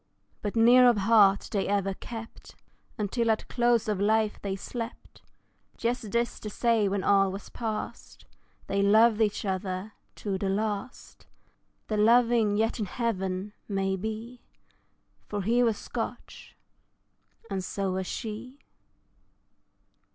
[0.41, 2.55] But near of heart they ever kept,
[2.97, 5.21] Until at close of life they slept,
[5.77, 8.25] Just this to say when all was past
[8.65, 11.27] They loved each other to the last,
[11.87, 14.41] They're loving yet in heaven, maybe
[15.27, 16.57] For he was Scotch,
[17.51, 18.57] and so was she.